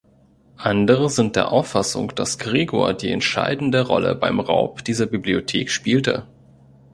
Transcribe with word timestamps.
Andere 0.57 1.11
sind 1.11 1.35
der 1.35 1.51
Auffassung, 1.51 2.15
das 2.15 2.39
Gregor 2.39 2.95
die 2.95 3.11
entscheidende 3.11 3.85
Rolle 3.85 4.15
beim 4.15 4.39
Raub 4.39 4.83
dieser 4.83 5.05
Bibliothek 5.05 5.69
spielte. 5.69 6.25